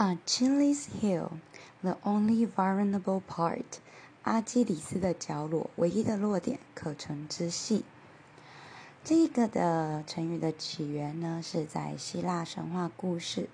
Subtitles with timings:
[0.00, 3.64] Achilles Hill，the only vulnerable part，
[4.22, 7.84] 阿基里斯的角落，唯一的弱点，可乘之隙。
[9.02, 13.48] 这个的成语的起源呢，是在希腊神话故事。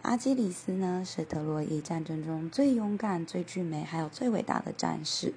[0.00, 5.34] 阿基里斯呢，是特洛伊战争中最勇敢、最俊美，还有最伟大的战士。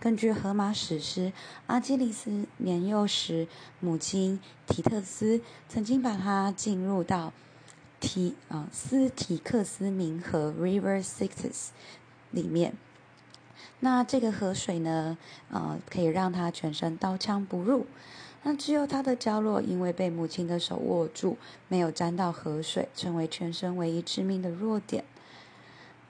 [0.00, 1.34] 根据荷马史诗，
[1.66, 3.46] 阿基里斯年幼时，
[3.80, 7.34] 母亲提特斯曾经把他进入到。
[8.04, 11.68] 提啊，斯提克斯明河 （River Styx）
[12.30, 12.74] 里面，
[13.80, 15.16] 那这个河水呢，
[15.50, 17.86] 呃，可以让他全身刀枪不入。
[18.42, 25.02] 那只有他的角落，因为被母亲的手握住，没有沾到河水，成为全身唯一致命的弱点。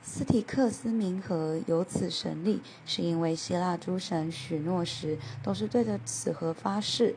[0.03, 7.15] 斯提克斯冥河由此神力，是因为希腊诸神许诺时，都是对着此河发誓。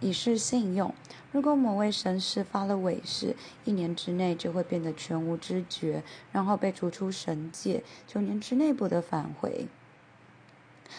[0.00, 0.92] 以示信用。
[1.32, 9.68] 如果某位神士发了伪誓，一年之内就会变得全无知觉，然后被逐出神界，九年之内不得返回。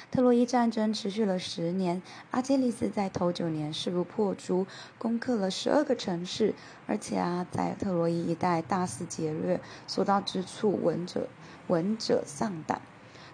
[0.09, 4.65] 特洛伊战争持续了十年，阿基里斯在头九年势如破竹，
[4.97, 6.53] 攻克了十二个城市，
[6.87, 11.27] 而且啊，在特洛伊一带大肆劫掠，所到之处闻者
[11.67, 12.81] 闻者丧胆。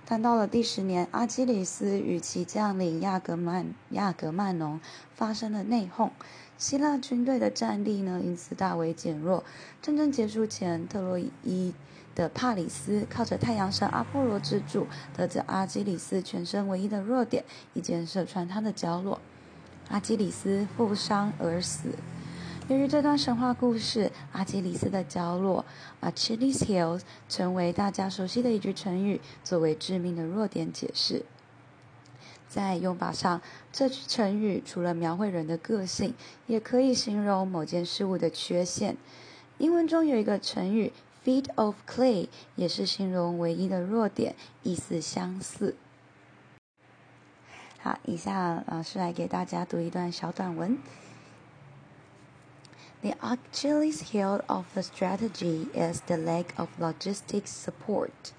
[0.09, 4.79] 但到了第十年，阿基里斯与其将领亚格曼亚格曼农
[5.13, 6.11] 发生了内讧，
[6.57, 9.43] 希腊军队的战力呢因此大为减弱。
[9.81, 11.73] 战争结束前，特洛伊
[12.15, 19.19] 的帕里斯靠着太阳神阿波罗之助，得知阿基里斯全身唯一的弱点，一箭射穿他的角落，
[19.89, 21.89] 阿基里斯负伤而死。
[22.69, 25.65] 由于这段神话故事，阿基里斯的角落
[26.01, 31.23] （Achilles' Heel） 成为大家熟悉的一句成语，作为致命的弱点解释。
[32.49, 36.13] 在用法上，这句成语除了描绘人的个性，
[36.45, 38.97] 也可以形容某件事物的缺陷。
[39.59, 40.91] 英文中有一个成语
[41.23, 45.77] “feet of clay”，也是形容唯一的弱点，意思相似。
[47.79, 50.77] 好，以下老师来给大家读一段小短文。
[53.02, 58.32] The Achilles heel of the strategy is the lack of logistics support.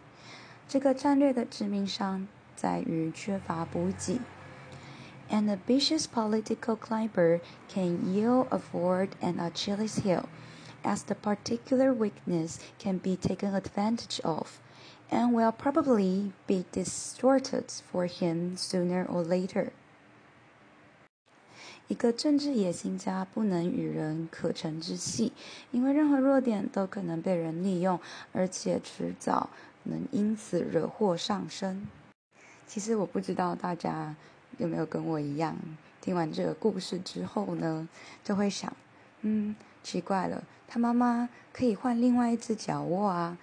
[0.68, 4.20] 这个战略的致命伤在于缺乏补给。
[5.30, 10.26] An ambitious political climber can ill afford an Achilles heel,
[10.84, 14.60] as the particular weakness can be taken advantage of,
[15.10, 19.74] and will probably be distorted for him sooner or later.
[21.89, 25.33] 一个政治野心家不能与人可乘之隙，
[25.71, 27.99] 因为任何弱点都可能被人利用，
[28.33, 29.49] 而且迟早
[29.85, 31.87] 能因此惹祸上身。
[32.67, 34.15] 其实我不知道大家
[34.59, 35.57] 有没有跟我一样，
[36.03, 37.89] 听完这个故事之后呢，
[38.23, 38.71] 就会想，
[39.23, 43.39] 嗯，奇怪了，他妈妈可以换另外一只脚握啊，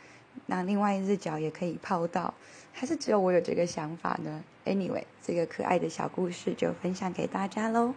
[0.46, 2.32] 那另外一只脚也可以泡到，
[2.72, 7.96] 还是只有我有这个想法呢？Anyway，这个可爱的小故事就分享给大家喽。